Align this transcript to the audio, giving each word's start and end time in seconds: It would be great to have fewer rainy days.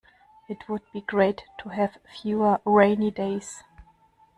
It 0.49 0.67
would 0.67 0.81
be 0.91 1.01
great 1.01 1.43
to 1.59 1.69
have 1.69 1.99
fewer 2.23 2.59
rainy 2.65 3.11
days. 3.11 3.63